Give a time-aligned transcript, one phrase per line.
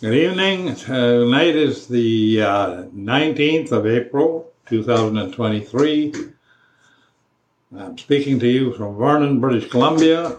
[0.00, 0.74] Good evening.
[0.76, 6.14] Tonight is the uh, 19th of April, 2023.
[7.76, 10.38] I'm speaking to you from Vernon, British Columbia.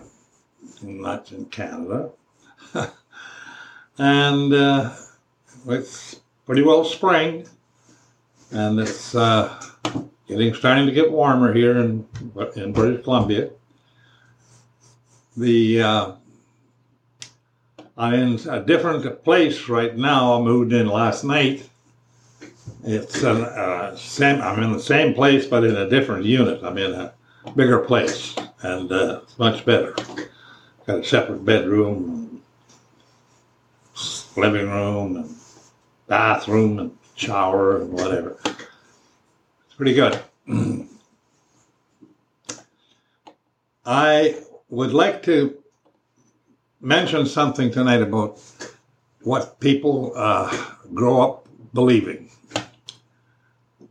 [0.81, 2.09] That's in Canada.
[3.99, 4.95] and uh,
[5.67, 7.47] it's pretty well spring.
[8.49, 9.61] And it's uh,
[10.27, 12.07] getting starting to get warmer here in,
[12.55, 13.51] in British Columbia.
[15.37, 16.11] The uh,
[18.01, 20.33] I'm in a different place right now.
[20.33, 21.69] I moved in last night.
[22.83, 24.41] It's a uh, same.
[24.41, 26.63] I'm in the same place, but in a different unit.
[26.63, 27.13] I'm in a
[27.55, 29.93] bigger place, and uh, much better.
[30.87, 32.41] Got a separate bedroom,
[34.35, 35.35] living room, and
[36.07, 38.35] bathroom, and shower, and whatever.
[38.45, 40.19] It's pretty good.
[43.85, 44.39] I
[44.69, 45.60] would like to
[46.81, 48.39] mention something tonight about
[49.21, 52.29] what people uh, grow up believing.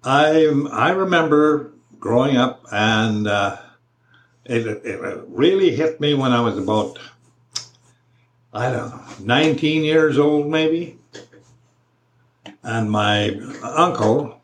[0.03, 3.59] I I remember growing up, and uh,
[4.45, 6.99] it, it really hit me when I was about
[8.53, 10.99] I don't know 19 years old, maybe.
[12.63, 13.31] And my
[13.63, 14.41] uncle,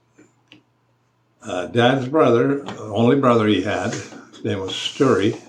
[1.42, 5.40] uh, dad's brother, only brother he had, his name was Sturry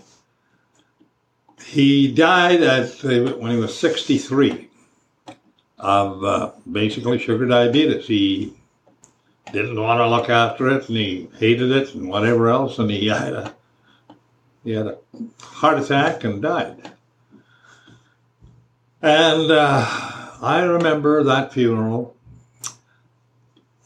[1.68, 4.70] he died at when he was 63
[5.78, 8.08] of uh, basically sugar diabetes.
[8.08, 8.54] He
[9.52, 13.08] didn't want to look after it, and he hated it, and whatever else, and he
[13.08, 13.56] had a
[14.64, 14.98] he had a
[15.42, 16.92] heart attack and died.
[19.02, 19.86] And uh,
[20.42, 22.16] I remember that funeral.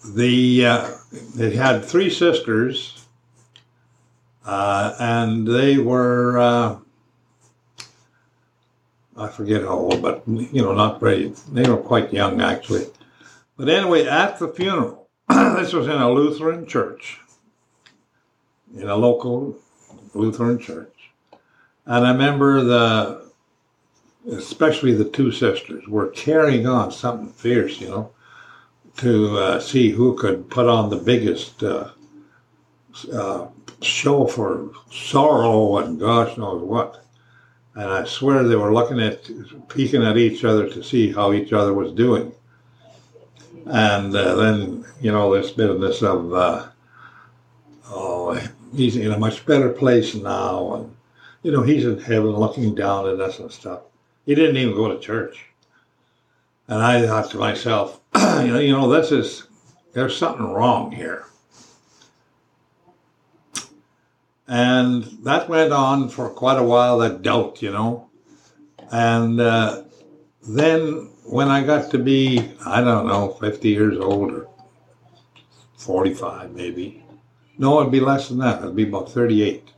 [0.06, 0.92] The uh,
[1.36, 3.06] they had three sisters,
[4.46, 6.78] uh, and they were uh,
[9.22, 11.32] I forget how old, but you know, not very.
[11.52, 12.88] They were quite young actually.
[13.56, 17.20] But anyway, at the funeral, this was in a Lutheran church,
[18.76, 19.58] in a local
[20.16, 21.12] Lutheran church,
[21.86, 23.32] and I remember the,
[24.32, 28.12] especially the two sisters, were carrying on something fierce, you know,
[28.98, 31.92] to uh, see who could put on the biggest uh,
[33.14, 33.48] uh,
[33.82, 37.01] show for sorrow and gosh knows what
[37.76, 39.30] and I swear they were looking at,
[39.70, 42.34] peeking at each other to see how each other was doing.
[43.66, 46.68] And uh, then, you know, this business of, uh,
[47.86, 48.42] oh,
[48.76, 50.74] he's in a much better place now.
[50.76, 50.96] And,
[51.44, 53.82] you know, he's in heaven looking down at us and stuff.
[54.26, 55.46] He didn't even go to church.
[56.68, 59.48] And I thought to myself, you know, you know, this is,
[59.94, 61.26] there's something wrong here.
[64.48, 68.10] And that went on for quite a while, that doubt, you know.
[68.92, 69.84] And uh,
[70.48, 74.48] then when I got to be, I don't know, 50 years old or
[75.78, 77.04] 45 maybe.
[77.58, 78.62] No, it'd be less than that.
[78.62, 79.72] It'd be about 38.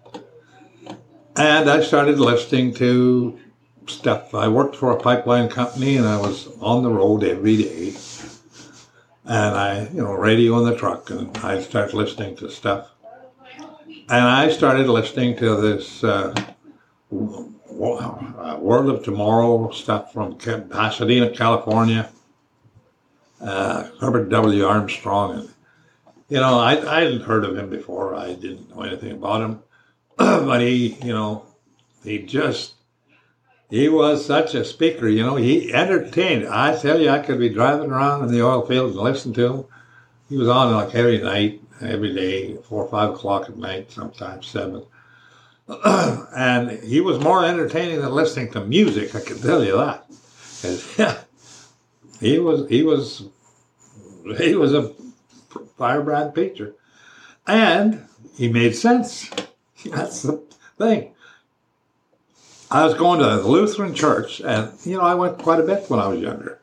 [1.36, 3.40] And I started listening to
[3.88, 4.34] stuff.
[4.34, 7.94] I worked for a pipeline company and I was on the road every day.
[9.26, 12.90] And I, you know, radio in the truck and I'd start listening to stuff
[14.10, 16.34] and I started listening to this uh,
[17.10, 22.10] World of Tomorrow stuff from Pasadena, California.
[23.42, 24.66] Uh, Herbert W.
[24.66, 25.50] Armstrong, and
[26.30, 28.16] you know, I I hadn't heard of him before.
[28.16, 29.60] I didn't know anything about him,
[30.18, 31.46] but he, you know,
[32.06, 32.76] he just
[33.70, 35.10] he was such a speaker.
[35.10, 36.48] You know, he entertained.
[36.48, 39.54] I tell you, I could be driving around in the oil fields and listen to
[39.54, 39.66] him.
[40.30, 44.48] He was on like every night every day, four or five o'clock at night, sometimes
[44.48, 44.84] seven.
[45.86, 49.16] and he was more entertaining than listening to music.
[49.16, 50.06] I can tell you that.
[52.20, 53.30] he was he was
[54.38, 54.94] he was a
[55.78, 56.74] firebrand preacher,
[57.48, 58.06] and
[58.36, 59.30] he made sense.
[59.86, 60.42] That's the
[60.78, 61.14] thing.
[62.72, 65.90] I was going to the Lutheran church, and you know I went quite a bit
[65.90, 66.60] when I was younger.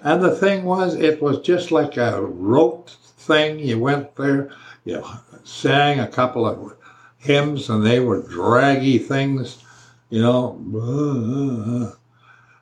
[0.00, 2.96] And the thing was, it was just like a rote
[3.28, 3.60] thing.
[3.60, 4.50] You went there,
[4.84, 5.04] you
[5.44, 6.76] sang a couple of
[7.18, 9.62] hymns, and they were draggy things,
[10.10, 11.94] you know,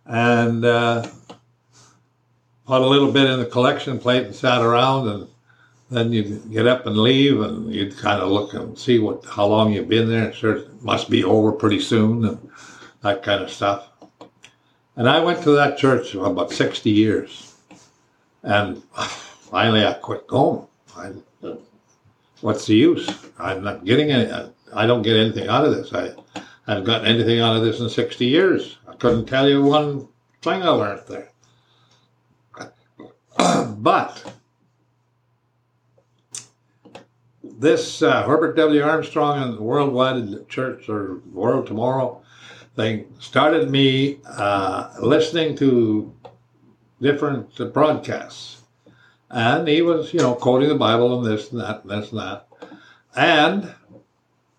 [0.05, 1.07] and uh,
[2.67, 5.29] put a little bit in the collection plate and sat around, and
[5.89, 9.47] then you'd get up and leave, and you'd kind of look and see what how
[9.47, 10.33] long you've been there.
[10.33, 12.51] Sure, it must be over pretty soon, and
[13.03, 13.89] that kind of stuff.
[14.97, 17.55] And I went to that church for about 60 years.
[18.43, 18.83] And
[19.51, 20.67] finally I quit going.
[20.97, 21.13] I,
[22.41, 23.09] what's the use?
[23.39, 25.93] I'm not getting any, I don't get anything out of this.
[25.93, 26.13] I
[26.67, 28.79] haven't gotten anything out of this in 60 years.
[28.89, 30.09] I couldn't tell you one
[30.43, 31.31] thing I learned there.
[33.77, 34.33] but
[37.43, 38.83] this uh, Herbert W.
[38.83, 42.23] Armstrong and the Worldwide Church or World Tomorrow
[42.75, 46.13] thing started me uh, listening to
[47.01, 48.63] different broadcasts.
[49.31, 52.21] And he was, you know, quoting the Bible and this and that and this and
[52.21, 52.47] that.
[53.15, 53.75] And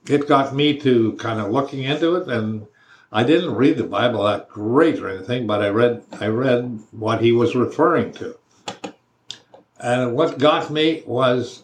[0.08, 2.68] it got me to kind of looking into it and
[3.12, 7.22] I didn't read the Bible that great or anything, but I read I read what
[7.22, 8.38] he was referring to.
[9.80, 11.64] And what got me was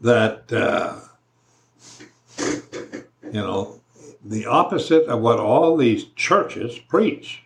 [0.00, 1.00] that uh,
[3.24, 3.80] you know
[4.24, 7.42] the opposite of what all these churches preach.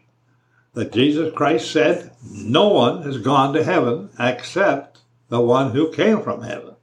[0.74, 6.22] That Jesus Christ said, "No one has gone to heaven except the one who came
[6.22, 6.76] from heaven."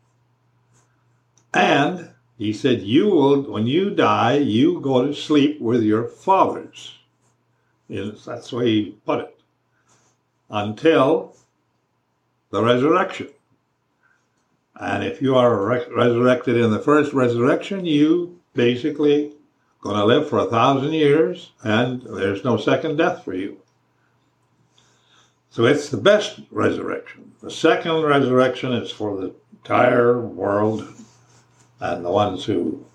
[1.53, 2.09] And
[2.39, 6.93] he said, You will, when you die, you go to sleep with your fathers.
[7.87, 9.41] Yes, that's the way he put it.
[10.49, 11.35] Until
[12.49, 13.27] the resurrection.
[14.79, 19.33] And if you are re- resurrected in the first resurrection, you basically
[19.81, 23.57] going to live for a thousand years, and there's no second death for you.
[25.59, 27.33] So it's the best resurrection.
[27.41, 30.87] The second resurrection is for the entire world
[31.81, 32.85] and the ones who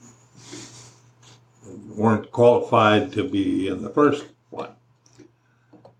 [1.94, 4.70] weren't qualified to be in the first one.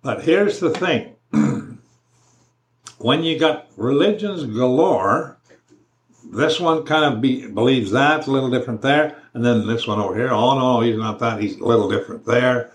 [0.00, 1.16] But here's the thing
[2.96, 5.36] when you got religions galore,
[6.32, 10.00] this one kind of be, believes that, a little different there, and then this one
[10.00, 12.72] over here, oh no, he's not that, he's a little different there.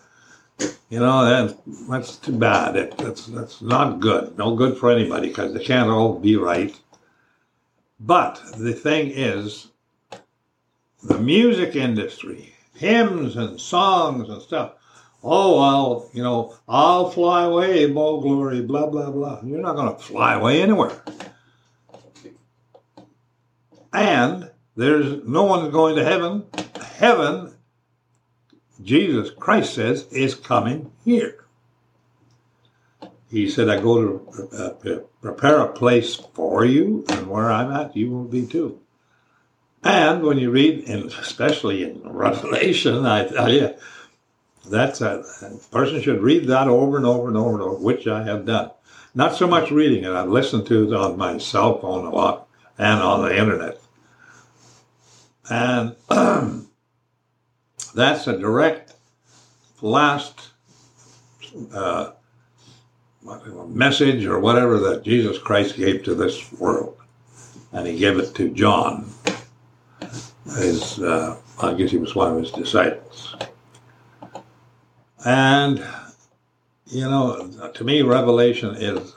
[0.90, 1.58] You know, that,
[1.90, 2.76] that's too bad.
[2.76, 4.38] It, that's, that's not good.
[4.38, 6.76] No good for anybody because they can't all be right.
[8.00, 9.68] But the thing is,
[11.04, 14.74] the music industry, hymns and songs and stuff.
[15.22, 19.42] Oh, I'll, you know, I'll fly away, Bo Glory, blah, blah, blah.
[19.44, 21.04] You're not going to fly away anywhere.
[23.92, 26.46] And there's no one going to heaven.
[26.96, 27.54] Heaven,
[28.81, 31.46] Jesus Christ says, is coming here.
[33.30, 37.96] He said, I go to uh, prepare a place for you, and where I'm at,
[37.96, 38.80] you will be too.
[39.84, 43.76] And when you read, and especially in Revelation, I tell you,
[44.66, 48.08] that's a, a, person should read that over and over and over and over, which
[48.08, 48.72] I have done.
[49.16, 52.48] Not so much reading it, I've listened to it on my cell phone a lot
[52.78, 53.80] and on the internet.
[55.50, 55.96] And
[57.94, 58.95] that's a direct
[59.81, 60.50] last
[61.74, 62.12] uh,
[63.68, 66.97] message or whatever that Jesus Christ gave to this world.
[67.71, 69.12] And he gave it to John
[70.57, 73.36] his, uh, I guess he was one of his disciples.
[75.25, 75.86] And,
[76.88, 79.13] you know, to me, Revelation is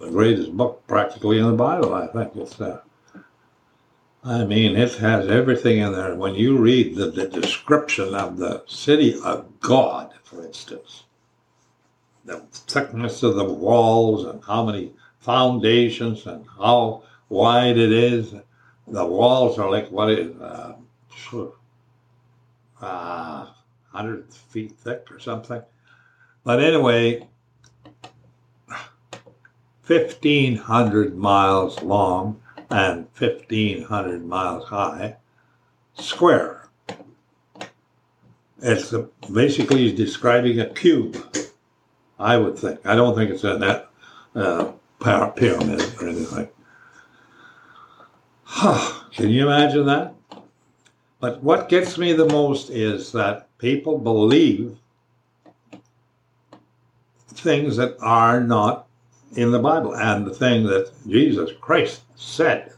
[0.00, 2.36] the greatest book practically in the Bible, I think.
[2.36, 2.80] It's, uh,
[4.26, 6.14] I mean, it has everything in there.
[6.14, 11.04] When you read the, the description of the city of God, for instance,
[12.24, 18.34] the thickness of the walls and how many foundations and how wide it is,
[18.88, 20.72] the walls are like what is uh,
[22.80, 23.46] uh,
[23.90, 25.60] 100 feet thick or something.
[26.44, 27.28] But anyway,
[29.86, 32.40] 1,500 miles long
[32.74, 35.14] and 1,500 miles high,
[35.94, 36.68] square.
[38.60, 41.16] It's a, basically describing a cube,
[42.18, 42.84] I would think.
[42.84, 43.88] I don't think it's a net
[44.34, 46.48] uh, pyramid or anything.
[49.12, 50.14] Can you imagine that?
[51.20, 54.78] But what gets me the most is that people believe
[57.28, 58.83] things that are not
[59.36, 62.72] in the Bible and the thing that Jesus Christ said.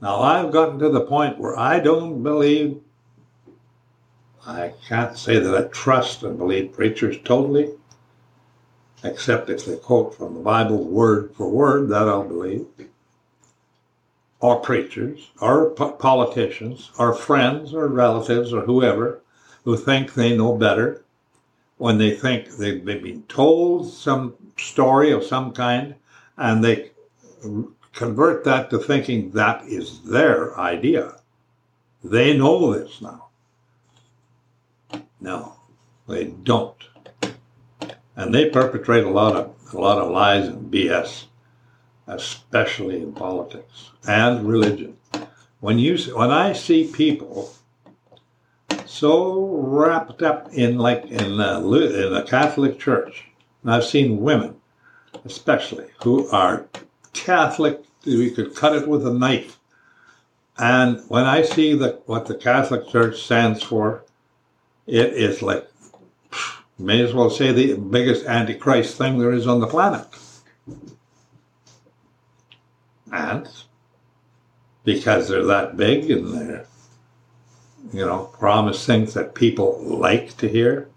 [0.00, 2.80] Now, I've gotten to the point where I don't believe,
[4.46, 7.70] I can't say that I trust and believe preachers totally,
[9.02, 12.66] except if they quote from the Bible word for word, that I'll believe
[14.40, 19.22] or preachers or politicians or friends or relatives or whoever
[19.64, 21.03] who think they know better
[21.84, 25.94] when they think they've been told some story of some kind
[26.38, 26.90] and they
[27.92, 31.20] convert that to thinking that is their idea.
[32.02, 33.26] They know this now.
[35.20, 35.56] No,
[36.08, 36.82] they don't.
[38.16, 41.24] And they perpetrate a lot of a lot of lies and BS
[42.06, 44.96] especially in politics and religion.
[45.60, 47.52] When you when I see people
[48.94, 53.24] so wrapped up in like in the, in a Catholic church,
[53.62, 54.60] and I've seen women
[55.24, 56.66] especially, who are
[57.12, 57.82] Catholic.
[58.04, 59.58] We could cut it with a knife.
[60.58, 64.04] And when I see the, what the Catholic Church stands for,
[64.86, 65.66] it is like,
[66.78, 70.06] may as well say the biggest antichrist thing there is on the planet.
[73.10, 73.48] And
[74.84, 76.66] because they're that big and they're,
[77.92, 80.88] you know, promise things that people like to hear.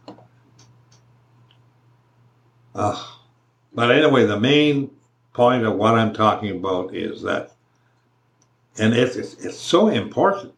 [2.74, 3.04] Uh,
[3.74, 4.92] but anyway, the main
[5.34, 7.52] point of what I'm talking about is that,
[8.78, 10.54] and it's, it's, it's so important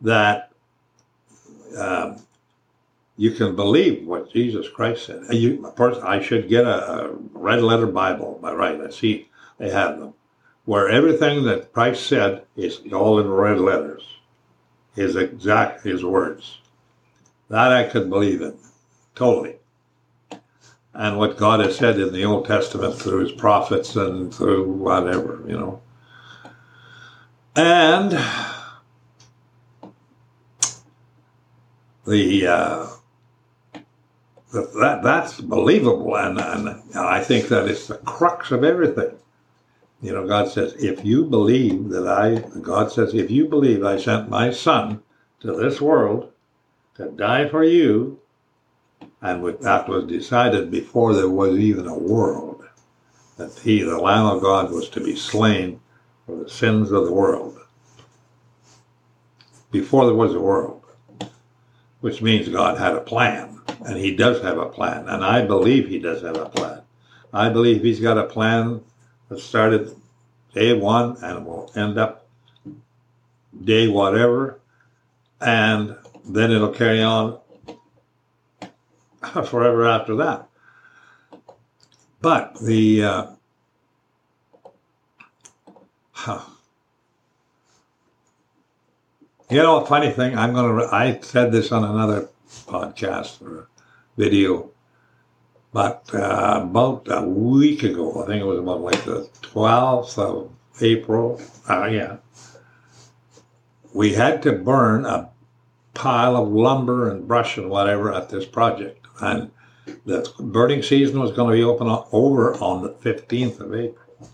[0.00, 0.52] that
[1.76, 2.20] um,
[3.16, 5.22] you can believe what Jesus Christ said.
[5.30, 8.80] You, of course, I should get a, a red letter Bible by right.
[8.80, 9.28] I see
[9.58, 10.14] they have them
[10.66, 14.15] where everything that Christ said is all in red letters,
[14.96, 16.58] his exact his words.
[17.48, 18.56] That I could believe in,
[19.14, 19.56] totally.
[20.92, 25.44] And what God has said in the Old Testament through his prophets and through whatever,
[25.46, 25.82] you know.
[27.54, 28.12] And
[32.06, 32.86] the uh,
[34.52, 39.16] that that's believable, and, and I think that it's the crux of everything.
[40.02, 43.96] You know, God says, if you believe that I, God says, if you believe I
[43.98, 45.02] sent my son
[45.40, 46.32] to this world
[46.96, 48.20] to die for you,
[49.22, 52.64] and that was decided before there was even a world,
[53.38, 55.80] that he, the Lamb of God, was to be slain
[56.26, 57.58] for the sins of the world.
[59.70, 60.82] Before there was a world,
[62.00, 65.88] which means God had a plan, and he does have a plan, and I believe
[65.88, 66.82] he does have a plan.
[67.32, 68.82] I believe he's got a plan
[69.28, 69.94] that started
[70.54, 72.26] day one and will end up
[73.64, 74.60] day whatever,
[75.40, 77.38] and then it'll carry on
[79.44, 80.48] forever after that.
[82.20, 83.26] But the uh,
[86.12, 86.40] huh.
[89.50, 90.86] you know, funny thing, I'm gonna.
[90.86, 92.28] I said this on another
[92.66, 93.68] podcast or
[94.16, 94.70] video
[95.76, 100.50] but uh, about a week ago, I think it was about like the 12th of
[100.80, 102.16] April, uh, yeah,
[103.92, 105.28] we had to burn a
[105.92, 109.06] pile of lumber and brush and whatever at this project.
[109.20, 109.50] And
[110.06, 114.30] the burning season was going to be open over on the 15th of April.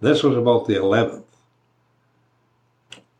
[0.00, 1.22] This was about the 11th.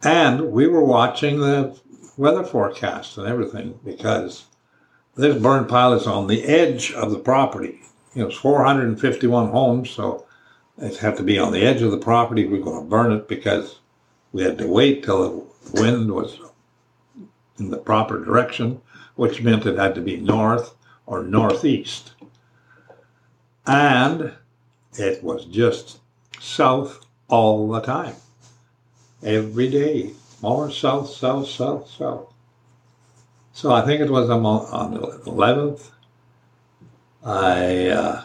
[0.02, 1.78] And we were watching the
[2.16, 4.46] weather forecast and everything because
[5.16, 7.80] this burn pile is on the edge of the property.
[8.14, 10.26] You know, it's 451 homes, so
[10.78, 12.46] it had to be on the edge of the property.
[12.46, 13.78] We are going to burn it because
[14.32, 16.38] we had to wait till the wind was
[17.58, 18.80] in the proper direction,
[19.14, 20.74] which meant it had to be north
[21.06, 22.12] or northeast.
[23.66, 24.34] And
[24.98, 26.00] it was just
[26.40, 28.16] south all the time.
[29.22, 30.10] Every day,
[30.42, 32.33] more south, south, south, south.
[33.54, 34.42] So I think it was on,
[34.94, 35.92] the 11th.
[37.24, 38.24] I uh,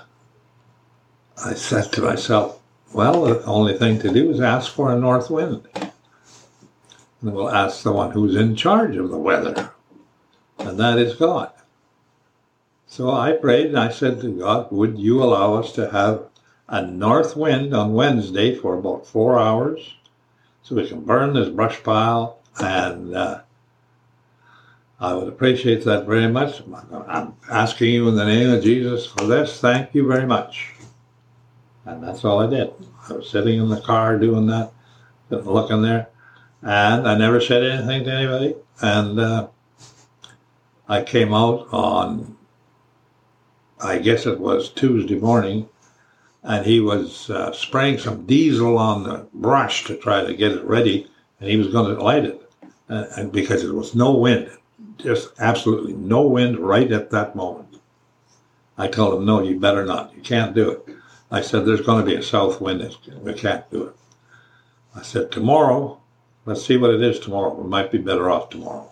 [1.45, 2.59] I said to myself,
[2.93, 5.67] well, the only thing to do is ask for a north wind.
[5.75, 5.91] And
[7.33, 9.69] we'll ask the one who's in charge of the weather,
[10.57, 11.51] and that is God.
[12.87, 16.23] So I prayed and I said to God, would you allow us to have
[16.67, 19.93] a north wind on Wednesday for about four hours
[20.63, 23.41] so we can burn this brush pile and uh,
[25.01, 26.61] I would appreciate that very much.
[27.07, 29.61] I'm asking you in the name of Jesus for this.
[29.61, 30.73] Thank you very much.
[31.85, 32.73] And that's all I did.
[33.07, 34.73] I was sitting in the car doing that,
[35.29, 36.09] looking there,
[36.61, 38.55] and I never said anything to anybody.
[38.81, 39.47] And uh,
[40.89, 42.37] I came out on,
[43.79, 45.69] I guess it was Tuesday morning,
[46.43, 50.63] and he was uh, spraying some diesel on the brush to try to get it
[50.65, 52.41] ready, and he was going to light it.
[52.89, 54.49] Uh, and because there was no wind,
[54.99, 57.79] just absolutely no wind right at that moment.
[58.77, 60.15] I told him, no, you better not.
[60.15, 60.95] You can't do it.
[61.31, 62.95] I said, there's going to be a south wind.
[63.21, 63.95] We can't do it.
[64.95, 65.99] I said, tomorrow,
[66.45, 67.53] let's see what it is tomorrow.
[67.53, 68.91] We might be better off tomorrow.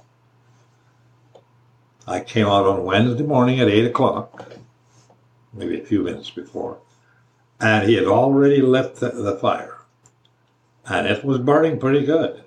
[2.08, 4.54] I came out on Wednesday morning at 8 o'clock,
[5.54, 6.78] maybe a few minutes before,
[7.60, 9.78] and he had already lit the, the fire.
[10.86, 12.46] And it was burning pretty good.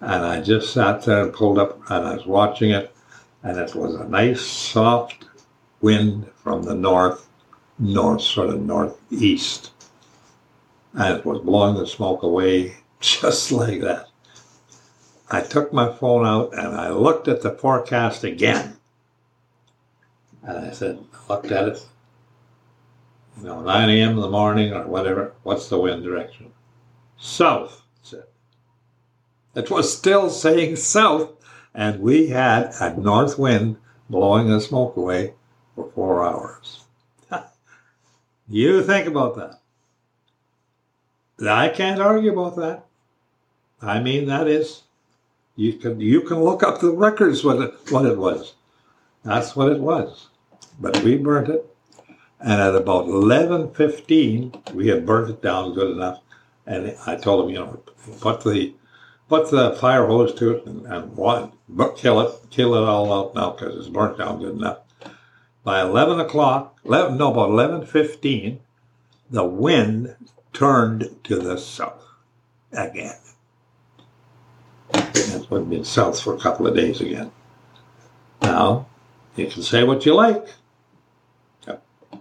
[0.00, 2.94] And I just sat there and pulled up and I was watching it.
[3.42, 5.26] And it was a nice soft
[5.80, 7.28] wind from the north,
[7.78, 9.72] north, sort of northeast.
[10.94, 14.08] And it was blowing the smoke away just like that.
[15.30, 18.76] I took my phone out and I looked at the forecast again.
[20.42, 21.86] And I said, looked at it.
[23.36, 24.10] you know, 9 a.m.
[24.10, 26.52] in the morning or whatever, what's the wind direction?
[27.18, 28.24] South, said.
[29.58, 31.32] It was still saying south,
[31.74, 35.34] and we had a north wind blowing the smoke away
[35.74, 36.84] for four hours.
[38.48, 39.58] you think about that.
[41.44, 42.86] I can't argue about that.
[43.82, 44.84] I mean, that is,
[45.56, 48.54] you can you can look up the records what it what it was.
[49.24, 50.28] That's what it was.
[50.78, 51.66] But we burnt it,
[52.38, 56.20] and at about eleven fifteen, we had burnt it down good enough.
[56.64, 57.82] And I told him, you know,
[58.20, 58.74] put the
[59.28, 61.52] put the fire hose to it and, and what,
[61.96, 64.78] kill it, kill it all out now because it's burnt down good enough.
[65.64, 68.60] By eleven o'clock, 11, no, about eleven fifteen,
[69.30, 70.16] the wind
[70.52, 72.04] turned to the south
[72.72, 73.16] again.
[74.94, 77.30] It's been south for a couple of days again.
[78.40, 78.86] Now,
[79.36, 80.46] you can say what you like.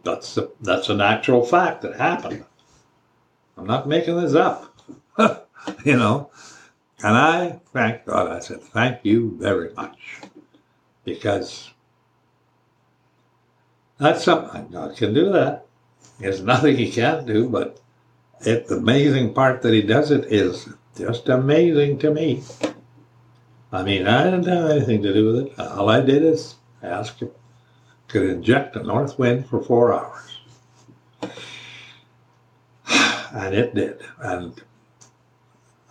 [0.04, 2.44] That's the, that's an actual fact that happened.
[3.58, 4.76] I'm not making this up.
[5.86, 6.30] you know.
[7.04, 8.32] And I thank God.
[8.32, 9.98] I said, thank you very much.
[11.04, 11.72] Because
[13.98, 15.66] that's something God can do that.
[16.20, 17.80] There's nothing he can't do, but
[18.42, 22.44] it, the amazing part that he does it is just amazing to me.
[23.72, 25.60] I mean, I didn't have anything to do with it.
[25.60, 27.32] All I did is ask him
[28.08, 30.24] could inject a north wind for four hours.
[33.34, 34.02] And it did.
[34.20, 34.64] And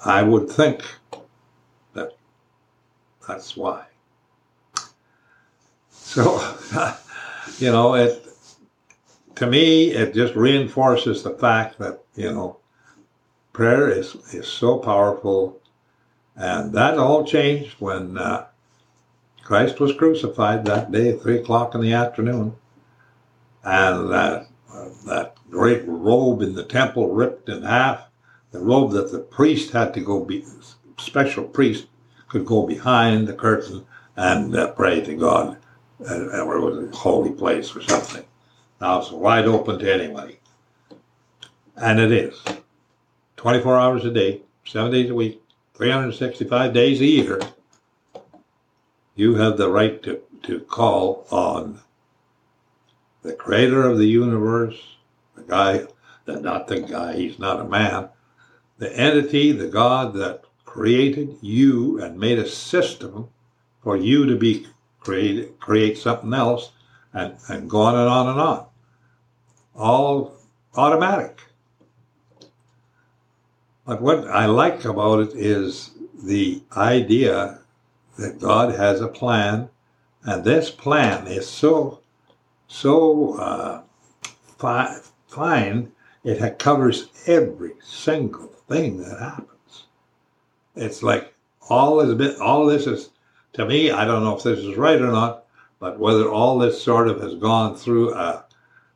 [0.06, 0.84] I would think
[1.94, 2.12] that
[3.26, 3.86] that's why.
[5.90, 6.56] So,
[7.58, 8.22] you know, it
[9.34, 12.58] to me it just reinforces the fact that you know
[13.52, 15.60] prayer is is so powerful,
[16.36, 18.46] and that all changed when uh,
[19.42, 22.54] Christ was crucified that day, three o'clock in the afternoon,
[23.64, 28.06] and that uh, that great robe in the temple ripped in half,
[28.52, 30.44] the robe that the priest had to go be
[30.98, 31.86] special priest
[32.28, 35.58] could go behind the curtain and uh, pray to God,
[36.08, 38.24] uh, or it was a holy place or something.
[38.80, 40.38] Now it's wide open to anybody,
[41.76, 42.42] and it is,
[43.36, 45.42] 24 hours a day, seven days a week,
[45.74, 47.40] 365 days a year
[49.16, 51.80] you have the right to, to call on
[53.22, 54.78] the creator of the universe,
[55.34, 55.86] the guy,
[56.26, 58.10] that not the guy, he's not a man,
[58.78, 63.28] the entity, the God that created you and made a system
[63.82, 64.66] for you to be
[65.00, 66.72] create create something else
[67.12, 68.66] and, and go on and on and on.
[69.74, 70.36] All
[70.74, 71.40] automatic.
[73.86, 77.60] But what I like about it is the idea
[78.18, 79.68] that God has a plan,
[80.24, 82.00] and this plan is so
[82.66, 83.82] so uh,
[84.58, 85.92] fi- fine.
[86.24, 89.84] It covers every single thing that happens.
[90.74, 91.34] It's like
[91.68, 93.10] all this bit, all this is
[93.54, 93.90] to me.
[93.90, 95.44] I don't know if this is right or not,
[95.78, 98.44] but whether all this sort of has gone through a,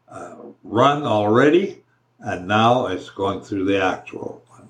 [0.08, 1.82] a run already,
[2.18, 4.68] and now it's going through the actual one.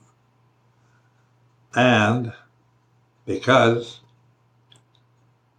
[1.74, 2.32] And
[3.26, 4.00] because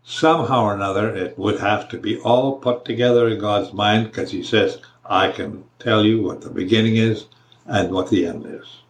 [0.04, 4.32] somehow or another it would have to be all put together in God's mind because
[4.32, 7.26] He says, I can tell you what the beginning is
[7.66, 8.81] and what the end is.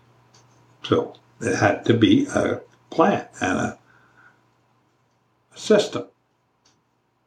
[0.83, 3.79] So it had to be a plan and a
[5.55, 6.05] system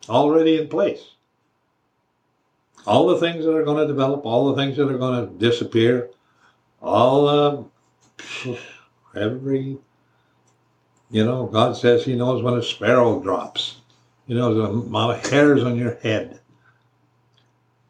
[0.09, 1.13] already in place.
[2.87, 5.35] All the things that are going to develop, all the things that are going to
[5.39, 6.11] disappear,
[6.83, 7.63] all uh,
[9.17, 9.79] every
[11.15, 13.77] you know, God says He knows when a sparrow drops.
[14.27, 16.41] You know, the amount of hairs on your head.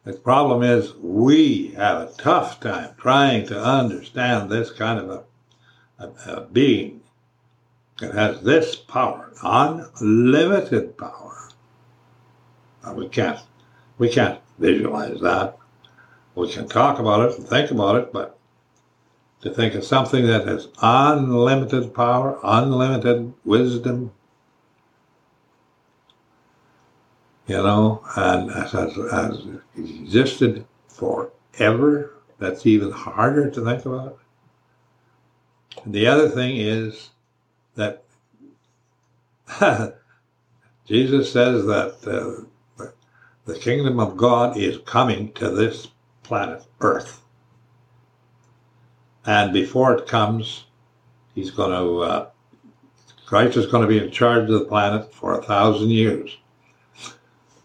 [0.03, 5.23] The problem is we have a tough time trying to understand this kind of a,
[5.99, 7.01] a, a being
[7.99, 11.49] that has this power, unlimited power.
[12.83, 13.39] Now we can't
[13.97, 15.57] we can't visualize that.
[16.35, 18.37] We can talk about it and think about it, but
[19.41, 24.11] to think of something that has unlimited power, unlimited wisdom,
[27.47, 29.41] you know, and has, has
[29.77, 32.11] existed forever.
[32.39, 34.19] That's even harder to think about.
[35.85, 37.09] The other thing is
[37.75, 38.03] that
[40.85, 42.47] Jesus says that
[42.79, 42.85] uh,
[43.45, 45.87] the kingdom of God is coming to this
[46.23, 47.21] planet Earth.
[49.25, 50.65] And before it comes,
[51.33, 52.29] he's going to, uh,
[53.25, 56.37] Christ is going to be in charge of the planet for a thousand years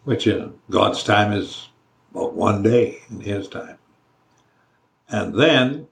[0.05, 1.69] which in God's time is
[2.11, 3.79] about one day in His time.
[5.09, 5.87] And then,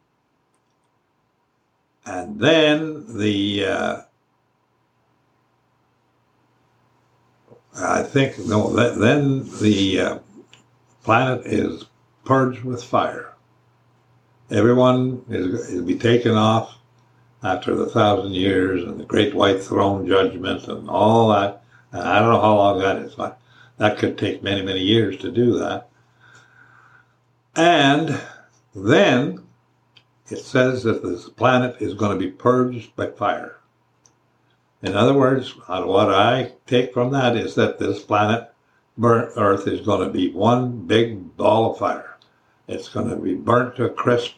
[2.08, 4.02] and then the, uh,
[7.76, 10.18] I think, no, then the uh,
[11.04, 11.84] planet is
[12.24, 13.34] purged with fire.
[14.50, 16.78] Everyone is, be taken off
[17.42, 21.62] after the thousand years and the great white throne judgment and all that.
[21.92, 23.14] And I don't know how long that is.
[23.16, 23.38] But
[23.76, 25.90] that could take many, many years to do that.
[27.54, 28.18] And
[28.74, 29.40] then
[30.30, 33.56] it says that this planet is going to be purged by fire.
[34.82, 38.52] In other words, what I take from that is that this planet,
[39.02, 42.16] Earth, is going to be one big ball of fire.
[42.68, 44.34] It's going to be burnt to a crisp,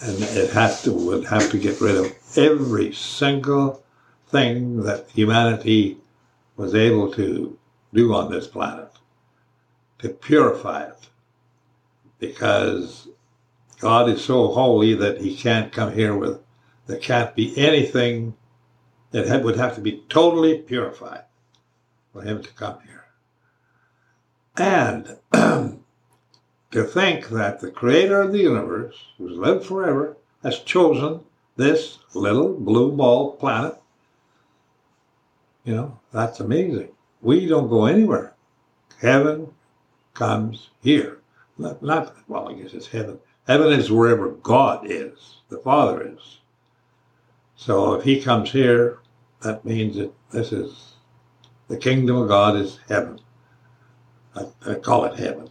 [0.00, 3.82] and it has to would have to get rid of every single
[4.28, 5.98] thing that humanity
[6.56, 7.58] was able to
[7.92, 8.90] do on this planet
[9.98, 11.08] to purify it,
[12.18, 13.08] because
[13.80, 16.40] God is so holy that He can't come here with
[16.86, 18.34] there can't be anything
[19.10, 21.24] that would have to be totally purified
[22.12, 23.04] for him to come here.
[24.56, 25.16] And
[26.70, 31.20] to think that the creator of the universe, who's lived forever, has chosen
[31.56, 33.80] this little blue ball planet,
[35.64, 36.90] you know, that's amazing.
[37.20, 38.34] We don't go anywhere.
[39.00, 39.52] Heaven
[40.14, 41.18] comes here.
[41.58, 43.18] Not, not well, I guess it's heaven.
[43.46, 46.38] Heaven is wherever God is, the Father is.
[47.54, 48.98] So if he comes here,
[49.42, 50.94] that means that this is
[51.68, 53.20] the kingdom of God is heaven.
[54.34, 55.50] I, I call it heaven.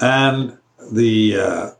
[0.00, 0.58] And
[0.92, 1.70] the uh,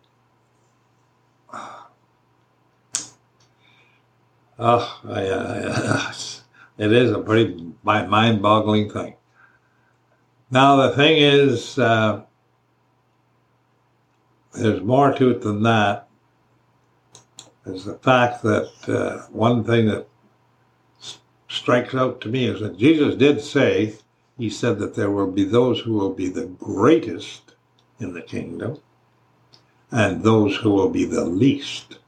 [4.59, 6.13] oh, I, uh,
[6.79, 9.15] it is a pretty mind-boggling thing.
[10.51, 12.23] Now the thing is, uh,
[14.53, 16.09] there's more to it than that.
[17.67, 20.07] Is the fact that uh, one thing that
[21.49, 23.95] strikes out to me is that Jesus did say,
[24.39, 27.55] He said that there will be those who will be the greatest
[27.99, 28.79] in the kingdom
[29.91, 31.99] and those who will be the least.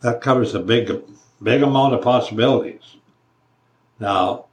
[0.00, 1.02] That covers a big,
[1.42, 2.96] big amount of possibilities.
[3.98, 4.46] Now,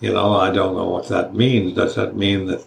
[0.00, 1.74] you know, I don't know what that means.
[1.74, 2.66] Does that mean that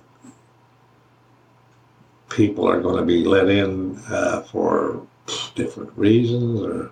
[2.36, 5.02] people are going to be let in uh, for
[5.56, 6.92] different reasons or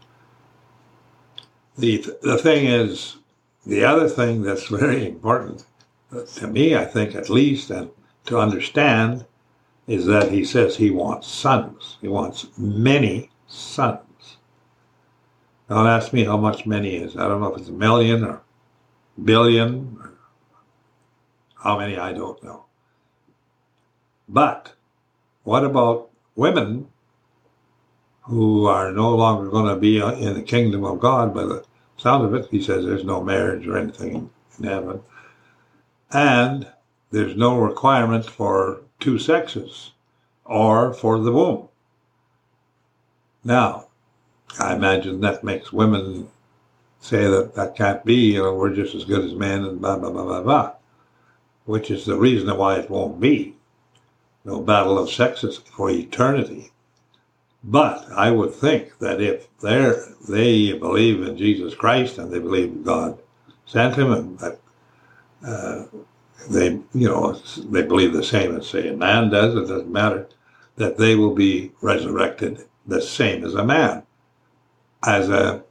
[1.77, 3.17] the the thing is,
[3.65, 5.65] the other thing that's very important
[6.35, 7.89] to me, I think at least, and
[8.25, 9.25] to understand,
[9.87, 11.97] is that he says he wants sons.
[11.99, 14.37] He wants many sons.
[15.67, 17.17] Don't ask me how much many is.
[17.17, 18.41] I don't know if it's a million or
[19.23, 20.13] billion or
[21.55, 22.65] how many, I don't know.
[24.29, 24.73] But
[25.43, 26.87] what about women
[28.23, 31.63] who are no longer going to be uh, in the kingdom of God by the
[31.97, 32.47] sound of it.
[32.49, 35.01] He says there's no marriage or anything in heaven.
[36.11, 36.67] And
[37.11, 39.91] there's no requirement for two sexes
[40.45, 41.67] or for the womb.
[43.43, 43.87] Now,
[44.59, 46.29] I imagine that makes women
[46.99, 49.97] say that that can't be, you know, we're just as good as men and blah,
[49.97, 50.71] blah, blah, blah, blah,
[51.65, 53.55] which is the reason why it won't be.
[54.45, 56.71] No battle of sexes for eternity.
[57.63, 63.17] But I would think that if they believe in Jesus Christ and they believe God
[63.65, 64.59] sent him and that
[65.45, 65.85] uh,
[66.49, 67.33] they, you know,
[67.69, 70.27] they believe the same as say a man does, it doesn't matter,
[70.75, 74.03] that they will be resurrected the same as a man.
[75.05, 75.63] As a,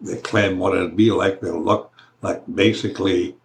[0.00, 3.36] they claim what it'd be like, they'll look like basically,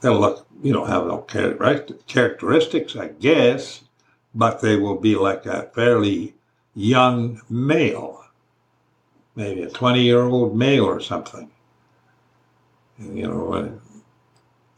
[0.00, 3.82] they'll look, you know, have no characteristics, I guess,
[4.34, 6.34] but they will be like a fairly
[6.74, 8.24] young male,
[9.34, 11.50] maybe a 20 year old male or something.
[12.98, 13.80] You know,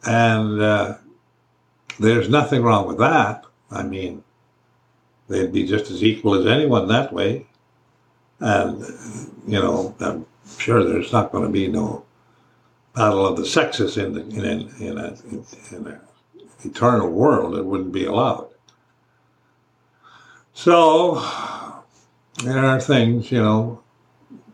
[0.04, 0.98] and uh,
[1.98, 3.44] there's nothing wrong with that.
[3.70, 4.22] I mean,
[5.28, 7.46] they'd be just as equal as anyone that way.
[8.38, 8.80] And,
[9.46, 10.26] you know, I'm
[10.58, 12.04] sure there's not going to be no
[12.94, 16.00] battle of the sexes in, the, in, in, a, in an
[16.64, 17.56] eternal world.
[17.56, 18.48] It wouldn't be allowed.
[20.54, 21.14] So,
[22.44, 23.82] there are things, you know,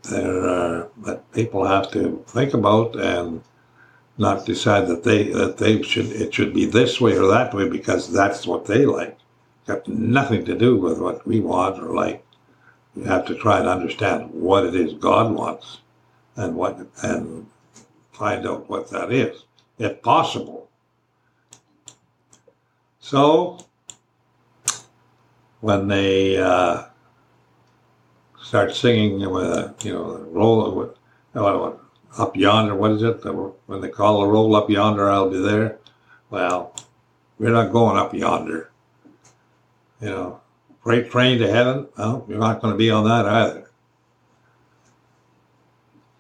[0.03, 3.43] there are, that people have to think about and
[4.19, 7.69] not decide that they that they should it should be this way or that way
[7.69, 9.17] because that's what they like.
[9.67, 12.25] Got nothing to do with what we want or like.
[12.97, 15.79] You have to try and understand what it is God wants,
[16.37, 17.47] and what and
[18.19, 19.45] find out what that is,
[19.79, 20.69] if possible.
[22.99, 23.65] So
[25.61, 26.85] when they uh,
[28.43, 31.79] start singing with you know, roll with,
[32.19, 33.25] up yonder, what is it?
[33.67, 35.79] When they call a roll up yonder, I'll be there.
[36.31, 36.75] Well,
[37.39, 38.73] we're not going up yonder.
[40.01, 40.41] You know,
[40.83, 41.89] freight train to heaven.
[41.97, 43.71] Well, you're not going to be on that either.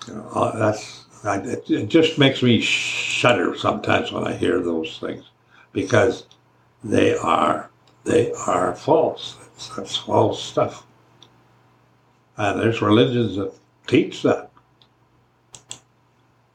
[0.06, 4.60] You know, uh, that's I, it, it just makes me shudder sometimes when I hear
[4.60, 5.24] those things
[5.72, 6.26] because
[6.84, 7.70] they are
[8.04, 9.36] they are false.
[9.40, 10.86] That's, that's false stuff.
[12.36, 13.52] And there's religions that
[13.86, 14.50] teach that.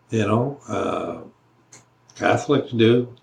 [0.10, 1.21] You know, uh,
[2.15, 3.13] Catholics do,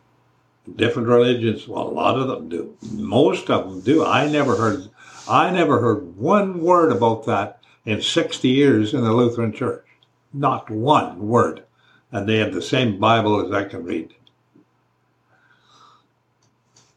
[0.76, 1.66] different religions.
[1.68, 2.76] Well, a lot of them do.
[2.92, 4.05] Most of them do.
[4.05, 4.88] I never heard.
[5.29, 9.87] I never heard one word about that in 60 years in the Lutheran Church.
[10.33, 11.64] Not one word.
[12.12, 14.14] And they have the same Bible as I can read.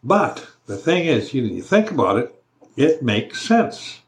[0.04, 2.43] But the thing is, you, you think about it,
[2.76, 4.02] it makes sense.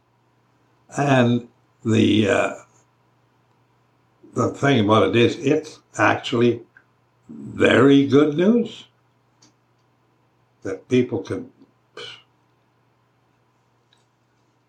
[0.98, 1.48] And
[1.84, 2.54] the uh,
[4.34, 6.62] the thing about it is, it's actually
[7.30, 8.86] very good news
[10.64, 11.50] that people can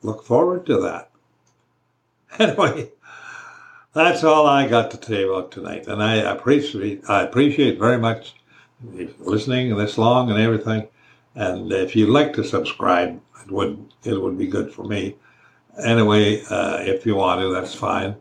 [0.03, 1.11] look forward to that.
[2.39, 2.91] Anyway,
[3.97, 7.99] that's all I got to tell you about tonight, and I appreciate I appreciate very
[7.99, 8.35] much
[9.19, 10.89] listening this long and everything.
[11.35, 15.17] And if you'd like to subscribe, it would it would be good for me.
[15.83, 18.17] Anyway, uh, if you want to, that's fine.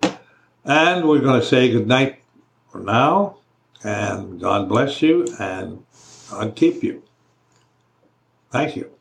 [0.64, 2.22] And we're going to say good night
[2.70, 3.40] for now,
[3.84, 5.86] and God bless you, and
[6.32, 7.04] God keep you.
[8.50, 8.95] Thank you.